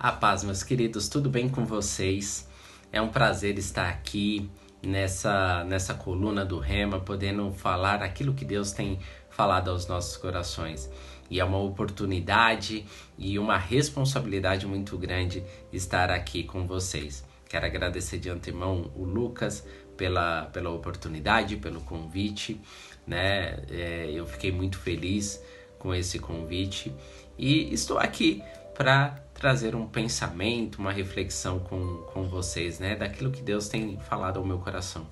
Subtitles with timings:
[0.00, 2.48] A paz, meus queridos, tudo bem com vocês?
[2.92, 4.48] É um prazer estar aqui
[4.80, 10.88] nessa, nessa coluna do Rema, podendo falar aquilo que Deus tem falado aos nossos corações.
[11.28, 12.86] E é uma oportunidade
[13.18, 15.42] e uma responsabilidade muito grande
[15.72, 17.24] estar aqui com vocês.
[17.48, 22.60] Quero agradecer de antemão o Lucas pela, pela oportunidade, pelo convite,
[23.04, 23.64] né?
[23.68, 25.42] É, eu fiquei muito feliz
[25.76, 26.92] com esse convite
[27.36, 28.42] e estou aqui
[28.78, 32.94] para trazer um pensamento, uma reflexão com, com vocês, né?
[32.94, 35.04] Daquilo que Deus tem falado ao meu coração.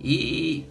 [0.00, 0.64] E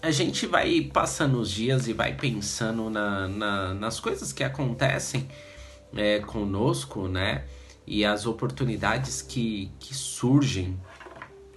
[0.00, 5.28] a gente vai passando os dias e vai pensando na, na, nas coisas que acontecem
[5.94, 7.44] é, conosco, né?
[7.86, 10.80] E as oportunidades que, que surgem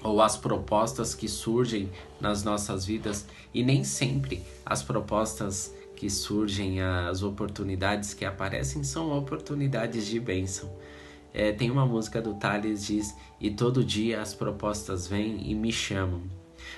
[0.03, 6.81] ou as propostas que surgem nas nossas vidas e nem sempre as propostas que surgem,
[6.81, 10.75] as oportunidades que aparecem são oportunidades de bênção.
[11.31, 15.71] É, tem uma música do Thales diz: E todo dia as propostas vêm e me
[15.71, 16.23] chamam,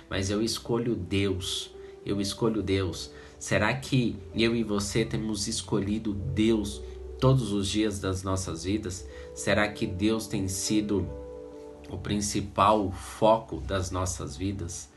[0.10, 1.74] mas eu escolho Deus,
[2.06, 3.12] eu escolho Deus.
[3.40, 6.82] Será que eu e você temos escolhido Deus
[7.18, 9.08] todos os dias das nossas vidas?
[9.34, 11.08] Será que Deus tem sido
[11.90, 14.90] o principal foco das nossas vidas?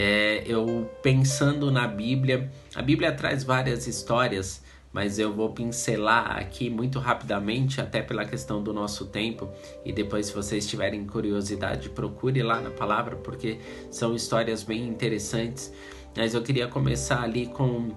[0.00, 6.70] É, eu pensando na Bíblia, a Bíblia traz várias histórias, mas eu vou pincelar aqui
[6.70, 9.48] muito rapidamente, até pela questão do nosso tempo.
[9.84, 13.58] E depois, se vocês tiverem curiosidade, procure lá na palavra, porque
[13.90, 15.72] são histórias bem interessantes.
[16.16, 17.90] Mas eu queria começar ali com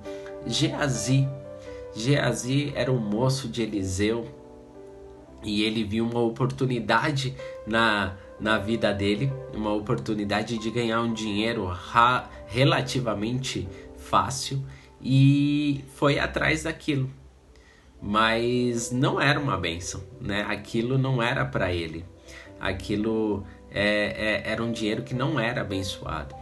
[0.47, 1.29] Geazi.
[1.95, 4.25] Geazi era um moço de Eliseu
[5.43, 7.35] e ele viu uma oportunidade
[7.67, 11.71] na na vida dele, uma oportunidade de ganhar um dinheiro
[12.47, 14.65] relativamente fácil
[14.99, 17.09] e foi atrás daquilo.
[18.01, 20.43] Mas não era uma benção, né?
[20.49, 22.03] Aquilo não era para ele.
[22.59, 26.33] Aquilo é, é, era um dinheiro que não era abençoado.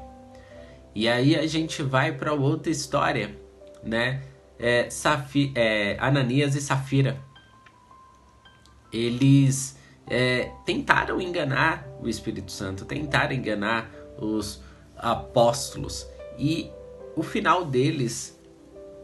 [0.95, 3.37] E aí a gente vai para outra história,
[3.83, 4.23] né?
[4.57, 7.21] É, Safi, é, Ananias e Safira.
[8.91, 9.78] Eles
[10.09, 14.61] é, tentaram enganar o Espírito Santo, tentaram enganar os
[14.97, 16.69] apóstolos e
[17.15, 18.37] o final deles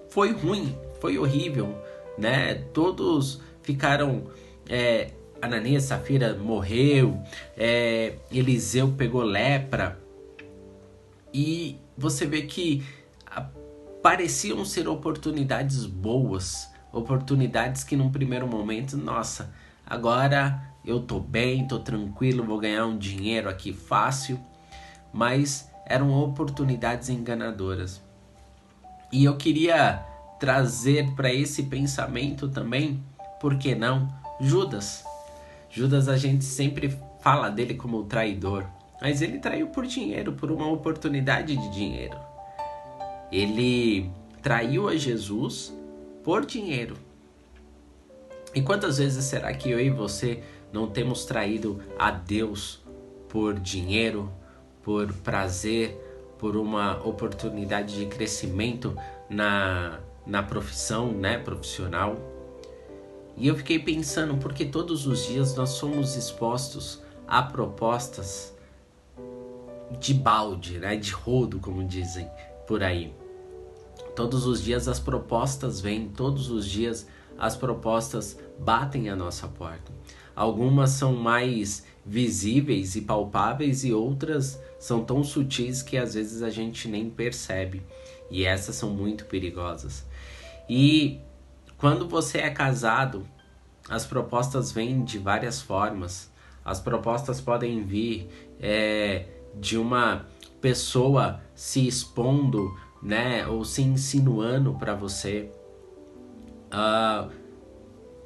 [0.09, 1.77] foi ruim, foi horrível,
[2.17, 2.55] né?
[2.73, 4.23] Todos ficaram.
[4.67, 5.11] É,
[5.41, 7.21] Ananias Safira morreu,
[7.55, 9.99] é, Eliseu pegou lepra
[11.31, 12.83] e você vê que
[14.01, 19.53] pareciam ser oportunidades boas, oportunidades que num primeiro momento, nossa,
[19.85, 24.39] agora eu tô bem, tô tranquilo, vou ganhar um dinheiro aqui fácil,
[25.11, 28.01] mas eram oportunidades enganadoras.
[29.11, 30.03] E eu queria
[30.39, 33.03] trazer para esse pensamento também,
[33.39, 34.07] por que não,
[34.39, 35.03] Judas.
[35.69, 38.65] Judas a gente sempre fala dele como traidor,
[39.01, 42.17] mas ele traiu por dinheiro, por uma oportunidade de dinheiro.
[43.31, 44.09] Ele
[44.41, 45.73] traiu a Jesus
[46.23, 46.95] por dinheiro.
[48.53, 50.41] E quantas vezes será que eu e você
[50.75, 52.81] não temos traído a Deus
[53.29, 54.29] por dinheiro,
[54.83, 55.97] por prazer,
[56.37, 58.93] por uma oportunidade de crescimento
[59.29, 62.17] na, na profissão, né, profissional.
[63.37, 68.53] E eu fiquei pensando, porque todos os dias nós somos expostos a propostas
[69.97, 72.29] de balde, né, de rodo, como dizem
[72.67, 73.13] por aí.
[74.13, 79.93] Todos os dias as propostas vêm, todos os dias as propostas batem a nossa porta.
[80.35, 86.49] Algumas são mais visíveis e palpáveis e outras são tão sutis que às vezes a
[86.49, 87.81] gente nem percebe.
[88.29, 90.05] E essas são muito perigosas.
[90.69, 91.19] E
[91.77, 93.25] quando você é casado,
[93.89, 96.31] as propostas vêm de várias formas.
[96.63, 98.27] As propostas podem vir
[98.59, 99.25] é,
[99.55, 100.25] de uma
[100.59, 105.51] pessoa se expondo, né, ou se insinuando para você.
[106.73, 107.31] Uh,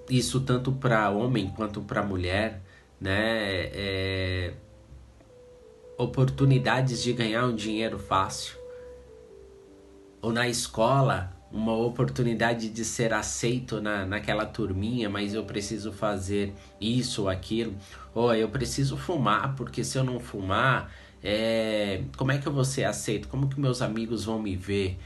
[0.09, 2.61] isso tanto para homem quanto para mulher,
[2.99, 3.69] né?
[3.73, 4.53] É,
[5.97, 8.57] oportunidades de ganhar um dinheiro fácil.
[10.21, 16.53] Ou na escola, uma oportunidade de ser aceito na, naquela turminha, mas eu preciso fazer
[16.79, 17.73] isso ou aquilo.
[18.13, 20.91] Ou eu preciso fumar, porque se eu não fumar,
[21.23, 23.27] é, como é que eu vou ser aceito?
[23.27, 24.97] Como que meus amigos vão me ver?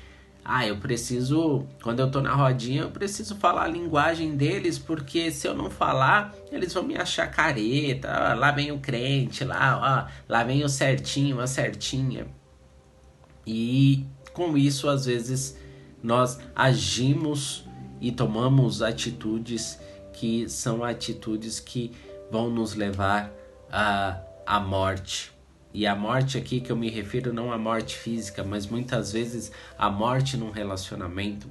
[0.45, 5.31] Ah, eu preciso, quando eu tô na rodinha, eu preciso falar a linguagem deles, porque
[5.31, 8.33] se eu não falar, eles vão me achar careta.
[8.33, 12.27] Lá vem o crente, lá, ó, lá vem o certinho, a certinha.
[13.47, 15.57] E com isso, às vezes,
[16.01, 17.65] nós agimos
[18.01, 19.79] e tomamos atitudes
[20.11, 21.91] que são atitudes que
[22.29, 23.31] vão nos levar
[23.71, 25.32] à, à morte.
[25.73, 29.51] E a morte aqui que eu me refiro não à morte física, mas muitas vezes
[29.77, 31.49] a morte num relacionamento,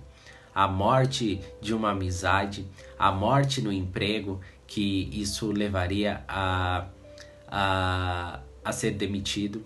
[0.54, 2.64] a morte de uma amizade,
[2.96, 6.86] a morte no emprego, que isso levaria a,
[7.48, 9.64] a, a ser demitido.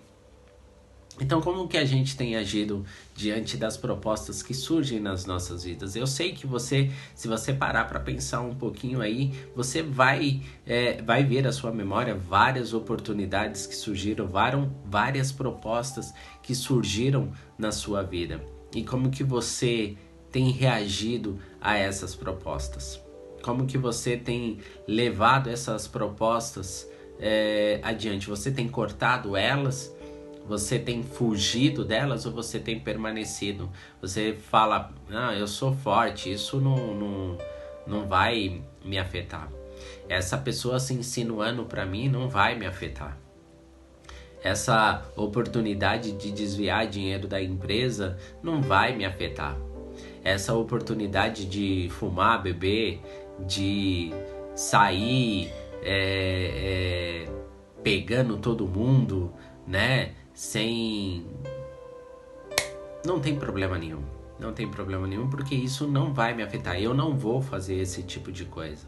[1.19, 2.85] Então, como que a gente tem agido
[3.15, 5.95] diante das propostas que surgem nas nossas vidas?
[5.95, 11.01] Eu sei que você, se você parar para pensar um pouquinho aí, você vai, é,
[11.01, 14.27] vai ver a sua memória várias oportunidades que surgiram,
[14.85, 18.39] várias, propostas que surgiram na sua vida.
[18.75, 19.97] E como que você
[20.31, 23.01] tem reagido a essas propostas?
[23.41, 26.87] Como que você tem levado essas propostas
[27.19, 28.27] é, adiante?
[28.27, 29.96] Você tem cortado elas?
[30.47, 33.69] Você tem fugido delas ou você tem permanecido?
[34.01, 37.37] Você fala, ah, eu sou forte, isso não, não,
[37.85, 39.51] não vai me afetar.
[40.07, 43.17] Essa pessoa se insinuando para mim não vai me afetar.
[44.41, 49.57] Essa oportunidade de desviar dinheiro da empresa não vai me afetar.
[50.23, 53.01] Essa oportunidade de fumar, beber,
[53.45, 54.11] de
[54.55, 55.51] sair
[55.83, 57.31] é, é,
[57.83, 59.33] pegando todo mundo,
[59.65, 60.13] né?
[60.37, 61.25] Sem.
[63.03, 64.03] Não tem problema nenhum.
[64.39, 66.79] Não tem problema nenhum, porque isso não vai me afetar.
[66.79, 68.85] Eu não vou fazer esse tipo de coisa.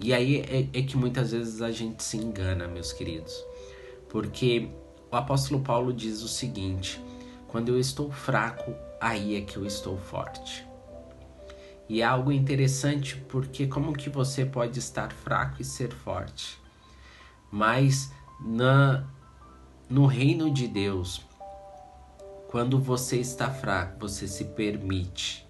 [0.00, 3.40] E aí é, é que muitas vezes a gente se engana, meus queridos.
[4.08, 4.68] Porque
[5.12, 7.00] o apóstolo Paulo diz o seguinte:
[7.46, 10.66] quando eu estou fraco, aí é que eu estou forte.
[11.88, 16.58] E é algo interessante porque como que você pode estar fraco e ser forte?
[17.48, 19.06] Mas na
[19.88, 21.22] no reino de Deus,
[22.48, 25.46] quando você está fraco, você se permite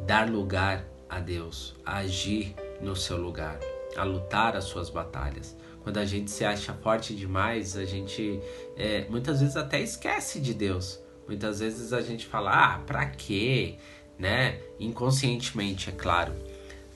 [0.00, 3.58] dar lugar a Deus, a agir no seu lugar,
[3.96, 5.56] a lutar as suas batalhas.
[5.84, 8.40] Quando a gente se acha forte demais, a gente
[8.76, 11.00] é, muitas vezes até esquece de Deus.
[11.28, 13.76] Muitas vezes a gente fala, ah, pra quê?
[14.18, 14.60] Né?
[14.80, 16.32] Inconscientemente, é claro.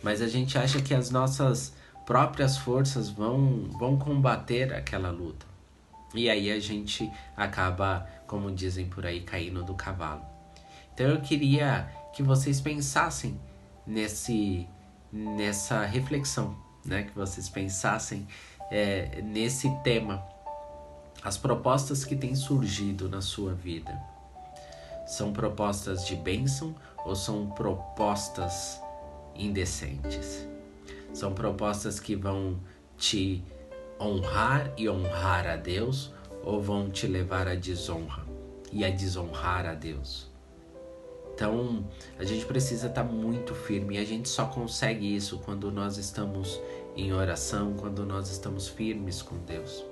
[0.02, 1.72] Mas a gente acha que as nossas
[2.04, 5.45] próprias forças vão, vão combater aquela luta.
[6.16, 10.24] E aí a gente acaba, como dizem por aí, caindo do cavalo.
[10.94, 13.38] Então eu queria que vocês pensassem
[13.86, 14.66] nesse,
[15.12, 17.02] nessa reflexão, né?
[17.02, 18.26] Que vocês pensassem
[18.70, 20.24] é, nesse tema,
[21.22, 23.94] as propostas que têm surgido na sua vida.
[25.06, 26.74] São propostas de bênção
[27.04, 28.80] ou são propostas
[29.34, 30.48] indecentes?
[31.12, 32.58] São propostas que vão
[32.96, 33.44] te
[34.00, 36.12] honrar e honrar a Deus
[36.44, 38.24] ou vão te levar à desonra
[38.72, 40.30] e a desonrar a Deus?
[41.34, 41.86] Então,
[42.18, 45.98] a gente precisa estar tá muito firme e a gente só consegue isso quando nós
[45.98, 46.58] estamos
[46.96, 49.84] em oração, quando nós estamos firmes com Deus.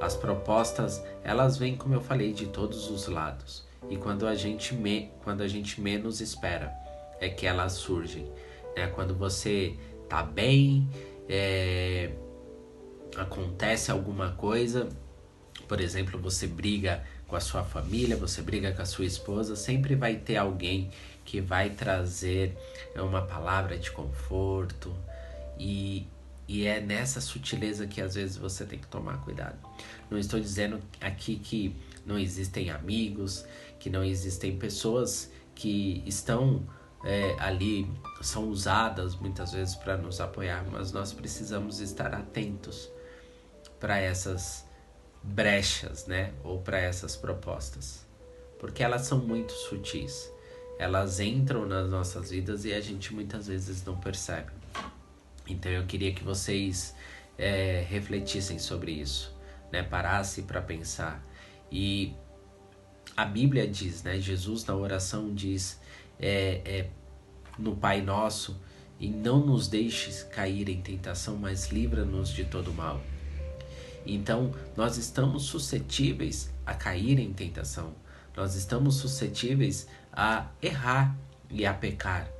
[0.00, 3.64] As propostas, elas vêm, como eu falei, de todos os lados.
[3.88, 6.72] E quando a gente, me, quando a gente menos espera,
[7.20, 8.30] é que elas surgem.
[8.76, 8.86] Né?
[8.88, 9.74] Quando você
[10.08, 10.88] tá bem,
[11.28, 12.12] é,
[13.16, 14.88] acontece alguma coisa,
[15.68, 19.94] por exemplo, você briga com a sua família, você briga com a sua esposa, sempre
[19.94, 20.90] vai ter alguém
[21.24, 22.56] que vai trazer
[22.96, 24.92] uma palavra de conforto
[25.58, 26.08] e,
[26.48, 29.56] e é nessa sutileza que às vezes você tem que tomar cuidado.
[30.10, 33.44] Não estou dizendo aqui que não existem amigos,
[33.78, 36.66] que não existem pessoas que estão
[37.04, 37.88] é, ali,
[38.22, 42.90] são usadas muitas vezes para nos apoiar, mas nós precisamos estar atentos
[43.80, 44.64] para essas
[45.22, 46.32] brechas, né?
[46.44, 48.06] Ou para essas propostas.
[48.58, 50.30] Porque elas são muito sutis.
[50.78, 54.52] Elas entram nas nossas vidas e a gente muitas vezes não percebe.
[55.46, 56.94] Então eu queria que vocês
[57.36, 59.34] é, refletissem sobre isso,
[59.72, 59.82] né?
[59.82, 61.24] Parasse para pensar.
[61.72, 62.14] E
[63.16, 64.18] a Bíblia diz, né?
[64.18, 65.80] Jesus na oração diz
[66.18, 66.90] é, é,
[67.58, 68.60] no Pai Nosso
[68.98, 73.00] e não nos deixes cair em tentação, mas livra-nos de todo mal.
[74.06, 77.94] Então, nós estamos suscetíveis a cair em tentação.
[78.36, 81.16] Nós estamos suscetíveis a errar
[81.50, 82.30] e a pecar.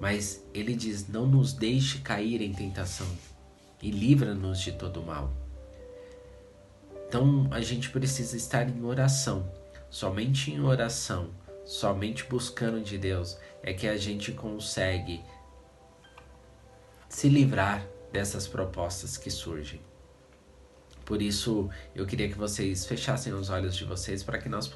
[0.00, 3.06] Mas ele diz: não nos deixe cair em tentação
[3.82, 5.32] e livra-nos de todo mal.
[7.06, 9.52] Então a gente precisa estar em oração.
[9.90, 11.30] Somente em oração,
[11.64, 15.20] somente buscando de Deus, é que a gente consegue
[17.08, 19.80] se livrar dessas propostas que surgem.
[21.10, 24.70] Por isso, eu queria que vocês fechassem os olhos de vocês para que nós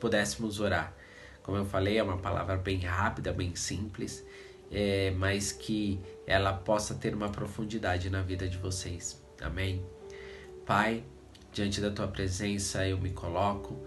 [0.00, 0.92] pudéssemos orar.
[1.40, 4.26] Como eu falei, é uma palavra bem rápida, bem simples
[4.72, 9.22] é, mas que ela possa ter uma profundidade na vida de vocês.
[9.40, 9.86] Amém?
[10.66, 11.04] Pai,
[11.52, 13.78] diante da tua presença eu me coloco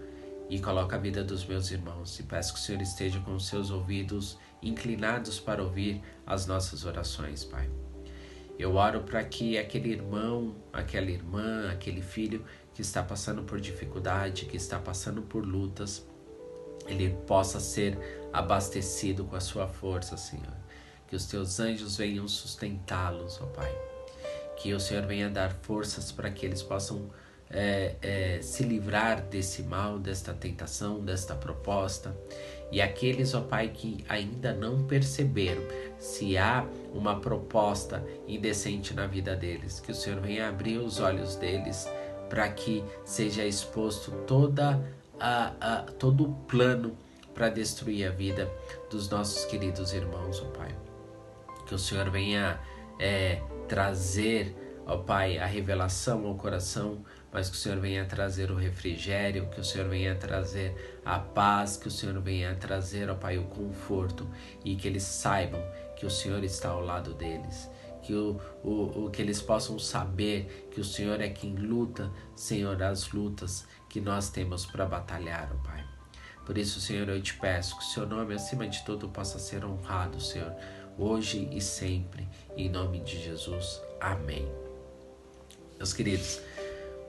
[0.48, 3.48] e coloco a vida dos meus irmãos e peço que o Senhor esteja com os
[3.48, 7.68] seus ouvidos inclinados para ouvir as nossas orações, Pai.
[8.58, 12.44] Eu oro para que aquele irmão, aquela irmã, aquele filho
[12.74, 16.06] que está passando por dificuldade, que está passando por lutas,
[16.86, 17.98] ele possa ser
[18.32, 20.56] abastecido com a sua força, Senhor.
[21.06, 23.72] Que os teus anjos venham sustentá-los, ó Pai.
[24.56, 27.10] Que o Senhor venha dar forças para que eles possam
[27.50, 32.16] é, é, se livrar desse mal, desta tentação, desta proposta.
[32.72, 35.62] E aqueles, ó Pai, que ainda não perceberam
[35.98, 41.36] se há uma proposta indecente na vida deles, que o Senhor venha abrir os olhos
[41.36, 41.86] deles
[42.30, 44.82] para que seja exposto toda
[45.20, 46.96] a, a, todo o plano
[47.34, 48.50] para destruir a vida
[48.90, 50.74] dos nossos queridos irmãos, ó Pai.
[51.66, 52.58] Que o Senhor venha
[52.98, 58.54] é, trazer, ó Pai, a revelação ao coração mas que o Senhor venha trazer o
[58.54, 63.38] refrigério, que o Senhor venha trazer a paz, que o Senhor venha trazer, ó Pai,
[63.38, 64.28] o conforto
[64.64, 65.62] e que eles saibam
[65.96, 67.70] que o Senhor está ao lado deles.
[68.02, 72.82] Que, o, o, o, que eles possam saber que o Senhor é quem luta, Senhor,
[72.82, 75.84] as lutas que nós temos para batalhar, ó Pai.
[76.44, 79.64] Por isso, Senhor, eu te peço que o seu nome, acima de tudo, possa ser
[79.64, 80.52] honrado, Senhor,
[80.98, 83.80] hoje e sempre, em nome de Jesus.
[84.00, 84.50] Amém.
[85.78, 86.40] Meus queridos,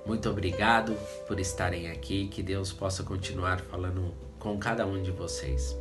[0.05, 0.95] muito obrigado
[1.27, 2.27] por estarem aqui.
[2.27, 5.75] Que Deus possa continuar falando com cada um de vocês.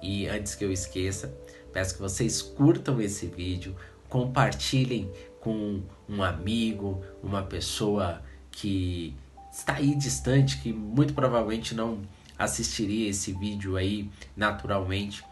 [0.00, 1.34] E antes que eu esqueça,
[1.72, 3.74] peço que vocês curtam esse vídeo,
[4.08, 5.10] compartilhem
[5.40, 9.14] com um amigo, uma pessoa que
[9.52, 12.00] está aí distante, que muito provavelmente não
[12.38, 15.24] assistiria esse vídeo aí naturalmente,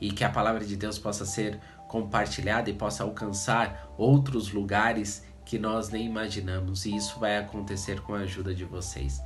[0.00, 1.58] e que a palavra de Deus possa ser
[1.88, 8.14] compartilhada e possa alcançar outros lugares que nós nem imaginamos e isso vai acontecer com
[8.14, 9.20] a ajuda de vocês.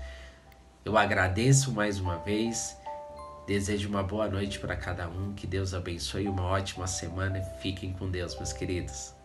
[0.85, 2.77] Eu agradeço mais uma vez,
[3.47, 7.93] desejo uma boa noite para cada um, que Deus abençoe, uma ótima semana e fiquem
[7.93, 9.16] com Deus, meus queridos.